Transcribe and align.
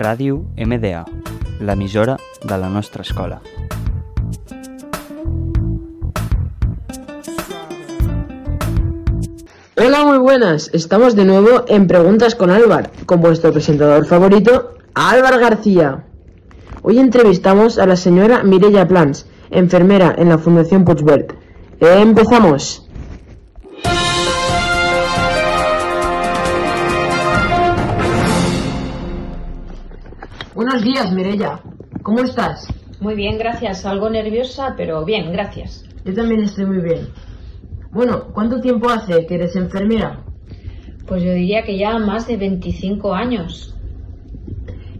Ràdio 0.00 0.46
MDA, 0.56 1.02
l'emissora 1.60 2.14
de 2.40 2.56
la 2.56 2.70
nostra 2.72 3.02
escola. 3.02 3.42
Hola, 9.76 10.04
muy 10.06 10.16
buenas. 10.16 10.70
Estamos 10.72 11.16
de 11.16 11.26
nuevo 11.26 11.64
en 11.68 11.86
Preguntas 11.86 12.34
con 12.34 12.48
Álvar, 12.48 12.90
con 13.04 13.20
vuestro 13.20 13.52
presentador 13.52 14.06
favorito, 14.06 14.76
Álvar 14.94 15.38
García. 15.38 16.04
Hoy 16.80 16.98
entrevistamos 16.98 17.78
a 17.78 17.84
la 17.84 17.96
señora 17.96 18.42
Mireya 18.42 18.88
Plans, 18.88 19.26
enfermera 19.50 20.14
en 20.16 20.30
la 20.30 20.38
Fundación 20.38 20.86
Puigvert. 20.86 21.34
¡Empezamos! 21.78 22.89
Buenos 30.70 30.86
días, 30.86 31.12
Mireya. 31.12 31.60
¿Cómo 32.04 32.20
estás? 32.20 32.68
Muy 33.00 33.16
bien, 33.16 33.38
gracias. 33.38 33.84
Algo 33.84 34.08
nerviosa, 34.08 34.74
pero 34.76 35.04
bien, 35.04 35.32
gracias. 35.32 35.84
Yo 36.04 36.14
también 36.14 36.42
estoy 36.42 36.64
muy 36.64 36.80
bien. 36.80 37.08
Bueno, 37.90 38.28
¿cuánto 38.32 38.60
tiempo 38.60 38.88
hace 38.88 39.26
que 39.26 39.34
eres 39.34 39.56
enfermera? 39.56 40.20
Pues 41.08 41.24
yo 41.24 41.32
diría 41.32 41.64
que 41.64 41.76
ya 41.76 41.98
más 41.98 42.28
de 42.28 42.36
25 42.36 43.12
años. 43.12 43.74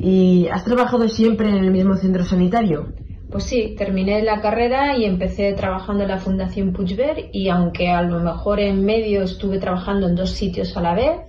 ¿Y 0.01 0.49
has 0.49 0.65
trabajado 0.65 1.07
siempre 1.07 1.49
en 1.49 1.59
el 1.59 1.71
mismo 1.71 1.95
centro 1.95 2.25
sanitario? 2.25 2.89
Pues 3.31 3.45
sí, 3.45 3.77
terminé 3.79 4.25
la 4.25 4.41
carrera 4.41 4.97
y 4.97 5.05
empecé 5.05 5.53
trabajando 5.53 6.03
en 6.03 6.09
la 6.09 6.19
Fundación 6.19 6.73
Puigvert 6.73 7.33
y 7.33 7.49
aunque 7.49 7.91
a 7.91 8.03
lo 8.03 8.19
mejor 8.19 8.59
en 8.59 8.85
medio 8.85 9.23
estuve 9.23 9.61
trabajando 9.61 10.09
en 10.09 10.17
dos 10.17 10.31
sitios 10.31 10.77
a 10.77 10.81
la 10.81 10.97
vez, 10.97 11.21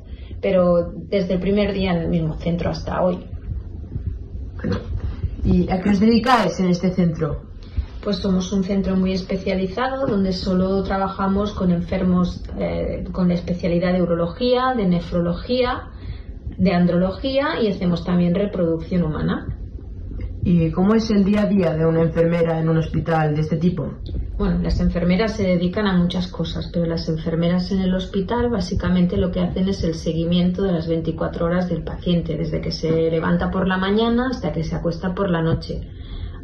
pero 0.41 0.91
desde 0.95 1.35
el 1.35 1.39
primer 1.39 1.73
día 1.73 1.91
en 1.91 2.01
el 2.01 2.09
mismo 2.09 2.39
centro 2.39 2.71
hasta 2.71 3.03
hoy. 3.03 3.19
¿Y 5.43 5.69
a 5.71 5.81
qué 5.81 5.89
os 5.89 5.99
dedicáis 5.99 6.59
en 6.59 6.67
este 6.67 6.91
centro? 6.91 7.41
Pues 8.03 8.17
somos 8.17 8.51
un 8.51 8.63
centro 8.63 8.95
muy 8.95 9.13
especializado 9.13 10.07
donde 10.07 10.33
solo 10.33 10.83
trabajamos 10.83 11.53
con 11.53 11.71
enfermos 11.71 12.43
eh, 12.57 13.03
con 13.11 13.27
la 13.27 13.35
especialidad 13.35 13.93
de 13.93 14.01
urología, 14.01 14.73
de 14.75 14.87
nefrología, 14.87 15.89
de 16.57 16.73
andrología 16.73 17.61
y 17.61 17.67
hacemos 17.67 18.03
también 18.03 18.35
reproducción 18.35 19.03
humana. 19.03 19.60
¿Y 20.43 20.71
cómo 20.71 20.95
es 20.95 21.11
el 21.11 21.23
día 21.23 21.43
a 21.43 21.45
día 21.45 21.75
de 21.75 21.85
una 21.85 22.01
enfermera 22.01 22.59
en 22.59 22.67
un 22.67 22.77
hospital 22.77 23.35
de 23.35 23.41
este 23.41 23.57
tipo? 23.57 23.91
Bueno, 24.37 24.57
las 24.57 24.79
enfermeras 24.79 25.35
se 25.35 25.43
dedican 25.43 25.85
a 25.85 25.95
muchas 25.95 26.27
cosas, 26.27 26.71
pero 26.73 26.87
las 26.87 27.07
enfermeras 27.09 27.71
en 27.71 27.81
el 27.81 27.93
hospital 27.93 28.49
básicamente 28.49 29.17
lo 29.17 29.31
que 29.31 29.39
hacen 29.39 29.69
es 29.69 29.83
el 29.83 29.93
seguimiento 29.93 30.63
de 30.63 30.71
las 30.71 30.87
24 30.87 31.45
horas 31.45 31.69
del 31.69 31.83
paciente, 31.83 32.37
desde 32.37 32.59
que 32.59 32.71
se 32.71 33.11
levanta 33.11 33.51
por 33.51 33.67
la 33.67 33.77
mañana 33.77 34.29
hasta 34.31 34.51
que 34.51 34.63
se 34.63 34.75
acuesta 34.75 35.13
por 35.13 35.29
la 35.29 35.43
noche 35.43 35.87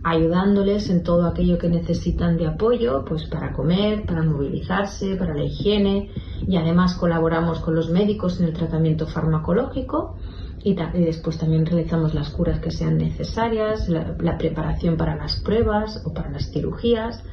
ayudándoles 0.04 0.90
en 0.90 1.04
todo 1.04 1.28
aquello 1.28 1.58
que 1.58 1.70
necesitan 1.70 2.38
de 2.38 2.48
apoyo, 2.48 3.04
pues 3.06 3.26
para 3.26 3.52
comer, 3.54 4.06
para 4.06 4.24
movilizarse, 4.24 5.16
para 5.16 5.34
la 5.34 5.44
higiene 5.44 6.12
y 6.48 6.56
además 6.56 6.96
colaboramos 6.96 7.60
con 7.60 7.76
los 7.76 7.90
médicos 7.90 8.40
en 8.40 8.48
el 8.48 8.54
tratamiento 8.54 9.08
farmacológico 9.08 10.16
y, 10.64 10.76
después 10.76 11.38
también 11.38 11.66
realizamos 11.66 12.14
las 12.14 12.30
curas 12.30 12.60
que 12.60 12.72
sean 12.72 12.98
necesarias, 12.98 13.88
la, 13.90 14.38
preparación 14.38 14.98
para 14.98 15.16
las 15.16 15.38
pruebas 15.42 16.02
o 16.06 16.14
para 16.14 16.30
las 16.30 16.52
cirugías 16.52 17.24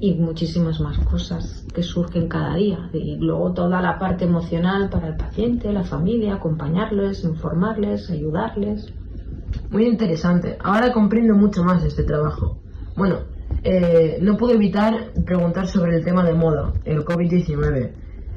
y 0.00 0.14
muchísimas 0.14 0.80
más 0.80 0.98
cosas 0.98 1.64
que 1.74 1.82
surgen 1.82 2.28
cada 2.28 2.56
día. 2.56 2.90
Y 2.92 3.16
luego 3.16 3.52
toda 3.52 3.80
la 3.80 3.98
parte 3.98 4.24
emocional 4.24 4.90
para 4.90 5.08
el 5.08 5.16
paciente, 5.16 5.72
la 5.72 5.84
familia, 5.84 6.34
acompañarles, 6.34 7.24
informarles, 7.24 8.10
ayudarles. 8.10 8.92
Muy 9.70 9.86
interesante. 9.86 10.58
Ahora 10.62 10.92
comprendo 10.92 11.34
mucho 11.34 11.62
más 11.62 11.82
este 11.84 12.02
trabajo. 12.02 12.58
Bueno, 12.96 13.20
eh, 13.62 14.18
no 14.20 14.36
puedo 14.36 14.54
evitar 14.54 15.12
preguntar 15.24 15.68
sobre 15.68 15.96
el 15.96 16.04
tema 16.04 16.24
de 16.24 16.34
moda, 16.34 16.72
el 16.84 17.04
COVID-19. 17.04 17.92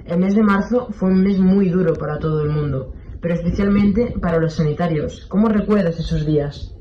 El 0.05 0.19
mes 0.19 0.35
de 0.35 0.43
marzo 0.43 0.87
fue 0.91 1.09
un 1.09 1.21
mes 1.21 1.37
muy 1.37 1.69
duro 1.69 1.93
para 1.95 2.17
todo 2.17 2.43
el 2.43 2.49
mundo, 2.49 2.93
pero 3.19 3.33
especialmente 3.33 4.13
para 4.21 4.39
los 4.39 4.53
sanitarios. 4.53 5.25
¿Cómo 5.27 5.49
recuerdas 5.49 5.99
esos 5.99 6.25
días? 6.25 6.73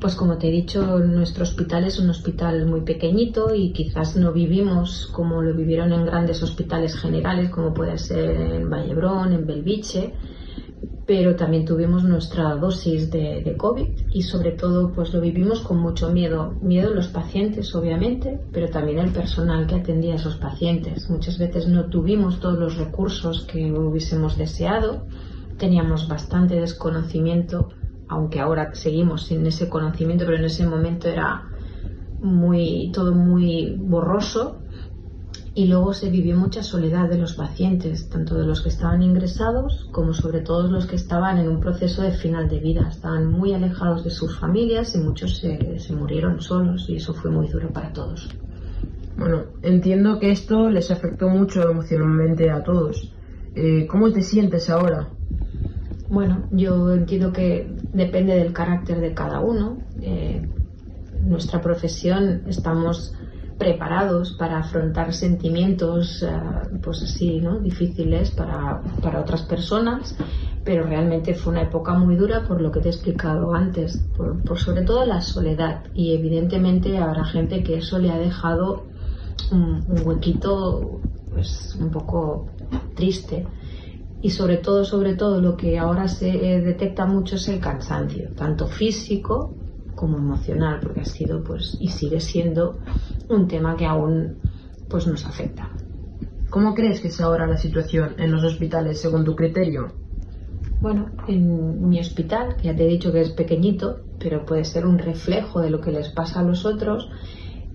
Pues 0.00 0.16
como 0.16 0.36
te 0.36 0.48
he 0.48 0.50
dicho, 0.50 0.98
nuestro 0.98 1.44
hospital 1.44 1.84
es 1.84 1.98
un 1.98 2.10
hospital 2.10 2.66
muy 2.66 2.82
pequeñito 2.82 3.54
y 3.54 3.72
quizás 3.72 4.16
no 4.16 4.32
vivimos 4.32 5.06
como 5.12 5.40
lo 5.40 5.54
vivieron 5.54 5.92
en 5.92 6.04
grandes 6.04 6.42
hospitales 6.42 6.96
generales 6.96 7.50
como 7.50 7.72
puede 7.72 7.96
ser 7.96 8.30
en 8.30 8.68
Vallebrón, 8.68 9.32
en 9.32 9.46
Belviche 9.46 10.14
pero 11.06 11.36
también 11.36 11.64
tuvimos 11.66 12.04
nuestra 12.04 12.54
dosis 12.56 13.10
de, 13.10 13.54
COVID 13.58 13.88
y 14.10 14.22
sobre 14.22 14.52
todo 14.52 14.92
pues 14.92 15.12
lo 15.12 15.20
vivimos 15.20 15.60
con 15.60 15.78
mucho 15.78 16.10
miedo. 16.10 16.54
Miedo 16.62 16.94
los 16.94 17.08
pacientes, 17.08 17.74
obviamente, 17.74 18.40
pero 18.52 18.68
también 18.68 18.98
el 18.98 19.10
personal 19.10 19.66
que 19.66 19.76
atendía 19.76 20.14
a 20.14 20.16
esos 20.16 20.36
pacientes. 20.36 21.10
Muchas 21.10 21.38
veces 21.38 21.68
no 21.68 21.86
tuvimos 21.86 22.40
todos 22.40 22.58
los 22.58 22.76
recursos 22.78 23.46
que 23.46 23.72
hubiésemos 23.72 24.38
deseado, 24.38 25.06
teníamos 25.58 26.08
bastante 26.08 26.58
desconocimiento, 26.58 27.68
aunque 28.08 28.40
ahora 28.40 28.74
seguimos 28.74 29.24
sin 29.24 29.46
ese 29.46 29.68
conocimiento, 29.68 30.24
pero 30.24 30.38
en 30.38 30.44
ese 30.44 30.66
momento 30.66 31.08
era 31.08 31.50
muy, 32.20 32.90
todo 32.92 33.14
muy 33.14 33.76
borroso 33.78 34.62
y 35.54 35.66
luego 35.66 35.94
se 35.94 36.10
vivió 36.10 36.36
mucha 36.36 36.64
soledad 36.64 37.08
de 37.08 37.16
los 37.16 37.34
pacientes, 37.34 38.08
tanto 38.08 38.34
de 38.34 38.44
los 38.44 38.60
que 38.60 38.70
estaban 38.70 39.02
ingresados 39.02 39.88
como 39.92 40.12
sobre 40.12 40.40
todo 40.40 40.68
los 40.68 40.86
que 40.86 40.96
estaban 40.96 41.38
en 41.38 41.48
un 41.48 41.60
proceso 41.60 42.02
de 42.02 42.10
final 42.10 42.48
de 42.48 42.58
vida. 42.58 42.88
Estaban 42.90 43.26
muy 43.26 43.54
alejados 43.54 44.02
de 44.02 44.10
sus 44.10 44.36
familias 44.38 44.96
y 44.96 44.98
muchos 44.98 45.38
se, 45.38 45.78
se 45.78 45.92
murieron 45.94 46.40
solos 46.40 46.86
y 46.88 46.96
eso 46.96 47.14
fue 47.14 47.30
muy 47.30 47.46
duro 47.48 47.72
para 47.72 47.92
todos. 47.92 48.28
Bueno, 49.16 49.44
entiendo 49.62 50.18
que 50.18 50.32
esto 50.32 50.68
les 50.70 50.90
afectó 50.90 51.28
mucho 51.28 51.70
emocionalmente 51.70 52.50
a 52.50 52.64
todos. 52.64 53.12
Eh, 53.54 53.86
¿Cómo 53.86 54.10
te 54.10 54.22
sientes 54.22 54.68
ahora? 54.70 55.08
Bueno, 56.08 56.48
yo 56.50 56.92
entiendo 56.92 57.32
que 57.32 57.68
depende 57.92 58.34
del 58.34 58.52
carácter 58.52 59.00
de 59.00 59.14
cada 59.14 59.38
uno. 59.38 59.78
Eh, 60.00 60.44
nuestra 61.22 61.60
profesión 61.60 62.42
estamos 62.48 63.14
preparados 63.58 64.32
para 64.32 64.58
afrontar 64.58 65.12
sentimientos 65.12 66.22
eh, 66.22 66.28
pues 66.82 67.02
así 67.02 67.40
¿no? 67.40 67.60
difíciles 67.60 68.30
para, 68.32 68.82
para, 69.00 69.20
otras 69.20 69.42
personas 69.42 70.16
pero 70.64 70.86
realmente 70.86 71.34
fue 71.34 71.52
una 71.52 71.62
época 71.62 71.94
muy 71.94 72.16
dura 72.16 72.44
por 72.46 72.60
lo 72.60 72.72
que 72.72 72.80
te 72.80 72.88
he 72.88 72.92
explicado 72.92 73.54
antes 73.54 73.98
por, 74.16 74.42
por, 74.42 74.58
sobre 74.58 74.82
todo 74.82 75.06
la 75.06 75.20
soledad 75.20 75.84
y 75.94 76.14
evidentemente 76.14 76.98
habrá 76.98 77.24
gente 77.24 77.62
que 77.62 77.76
eso 77.76 77.98
le 77.98 78.10
ha 78.10 78.18
dejado 78.18 78.86
un, 79.52 79.84
un 79.88 80.02
huequito 80.04 81.00
pues 81.32 81.76
un 81.80 81.90
poco 81.90 82.46
triste 82.96 83.46
y 84.20 84.30
sobre 84.30 84.56
todo 84.56 84.84
sobre 84.84 85.14
todo 85.14 85.40
lo 85.40 85.56
que 85.56 85.78
ahora 85.78 86.08
se 86.08 86.30
eh, 86.30 86.60
detecta 86.60 87.06
mucho 87.06 87.36
es 87.36 87.46
el 87.48 87.60
cansancio 87.60 88.30
tanto 88.34 88.66
físico 88.66 89.54
como 89.94 90.18
emocional, 90.18 90.80
porque 90.82 91.00
ha 91.00 91.04
sido 91.04 91.42
pues 91.42 91.76
y 91.80 91.88
sigue 91.88 92.20
siendo 92.20 92.78
un 93.28 93.48
tema 93.48 93.76
que 93.76 93.86
aún 93.86 94.38
pues 94.88 95.06
nos 95.06 95.24
afecta. 95.24 95.70
¿Cómo 96.50 96.74
crees 96.74 97.00
que 97.00 97.08
es 97.08 97.20
ahora 97.20 97.46
la 97.46 97.56
situación 97.56 98.14
en 98.18 98.30
los 98.30 98.44
hospitales 98.44 99.00
según 99.00 99.24
tu 99.24 99.34
criterio? 99.34 99.92
Bueno, 100.80 101.10
en 101.26 101.88
mi 101.88 101.98
hospital, 101.98 102.56
ya 102.62 102.76
te 102.76 102.84
he 102.84 102.88
dicho 102.88 103.10
que 103.10 103.22
es 103.22 103.30
pequeñito, 103.30 104.00
pero 104.18 104.44
puede 104.44 104.64
ser 104.64 104.86
un 104.86 104.98
reflejo 104.98 105.60
de 105.60 105.70
lo 105.70 105.80
que 105.80 105.90
les 105.90 106.10
pasa 106.10 106.40
a 106.40 106.42
los 106.42 106.64
otros. 106.64 107.08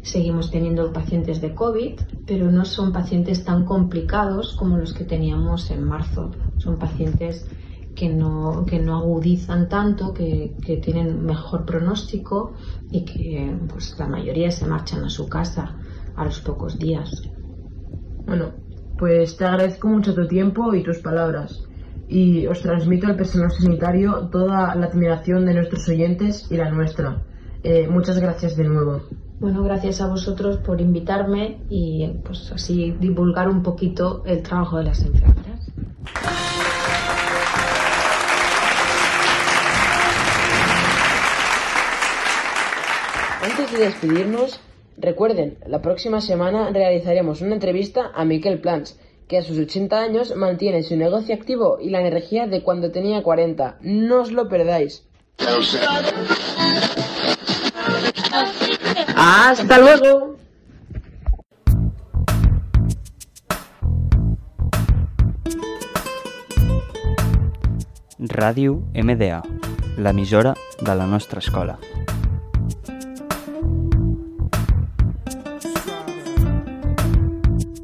Seguimos 0.02 0.52
teniendo 0.52 0.94
pacientes 0.94 1.42
de 1.42 1.54
COVID, 1.54 2.00
pero 2.26 2.52
no 2.52 2.66
son 2.66 2.94
pacientes 2.94 3.44
tan 3.44 3.66
complicados 3.66 4.56
como 4.56 4.78
los 4.78 4.94
que 4.94 5.04
teníamos 5.04 5.72
en 5.72 5.84
marzo. 5.84 6.32
Son 6.58 6.78
pacientes 6.78 7.48
que 8.00 8.08
no, 8.08 8.66
que 8.66 8.80
no 8.80 8.96
agudizan 8.96 9.68
tanto, 9.68 10.14
que, 10.14 10.56
que, 10.66 10.78
tienen 10.78 11.26
mejor 11.26 11.66
pronóstico 11.66 12.54
y 12.90 13.04
que 13.04 13.54
pues, 13.68 13.94
la 14.00 14.08
mayoría 14.08 14.52
se 14.52 14.66
marchan 14.66 15.04
a 15.04 15.10
su 15.10 15.28
casa 15.28 15.76
a 16.16 16.24
los 16.24 16.40
pocos 16.40 16.80
días. 16.80 17.12
Bueno, 18.26 18.54
pues 18.98 19.36
te 19.36 19.44
agradezco 19.44 19.90
mucho 19.90 20.16
tu 20.16 20.26
tiempo 20.30 20.74
y 20.74 20.82
tus 20.82 21.00
palabras 21.00 21.62
y 22.08 22.48
os 22.48 22.62
transmito 22.62 23.08
al 23.08 23.18
personal 23.18 23.52
sanitario 23.52 24.30
toda 24.32 24.74
la 24.76 24.86
admiración 24.86 25.46
de 25.46 25.56
nuestros 25.56 25.90
oyentes 25.90 26.50
y 26.50 26.56
la 26.56 26.72
nuestra. 26.72 27.22
Eh, 27.64 27.90
muchas 27.90 28.18
gracias 28.18 28.56
de 28.56 28.64
nuevo. 28.64 29.02
Bueno, 29.42 29.62
gracias 29.64 30.00
a 30.00 30.08
vosotros 30.08 30.58
por 30.58 30.80
invitarme 30.80 31.64
y 31.70 32.08
pues 32.24 32.50
así 32.54 32.96
divulgar 32.98 33.50
un 33.50 33.62
poquito 33.62 34.24
el 34.26 34.42
trabajo 34.42 34.78
de 34.78 34.86
las 34.86 35.04
enfermeras. 35.04 35.70
antes 43.70 43.86
despedirnos, 43.86 44.60
recuerden, 44.98 45.58
la 45.68 45.82
próxima 45.82 46.22
semana 46.22 46.72
realizaremos 46.72 47.42
una 47.42 47.54
entrevista 47.54 48.12
a 48.16 48.26
Miquel 48.26 48.60
Plans, 48.60 49.00
que 49.28 49.38
a 49.38 49.44
sus 49.44 49.60
80 49.60 50.00
años 50.00 50.36
mantiene 50.36 50.82
su 50.82 50.96
negocio 50.96 51.36
activo 51.36 51.78
y 51.80 51.90
la 51.90 52.02
energía 52.02 52.48
de 52.48 52.64
cuando 52.64 52.92
tenía 52.92 53.22
40. 53.22 53.78
No 53.82 54.22
os 54.22 54.32
lo 54.32 54.50
perdáis. 54.50 55.06
Hasta 59.16 59.78
luego. 59.78 60.36
Ràdio 68.20 68.84
MDA, 68.94 69.44
la 69.98 70.12
l'emissora 70.12 70.54
de 70.82 70.96
la 70.96 71.06
nostra 71.06 71.40
escola. 71.40 71.80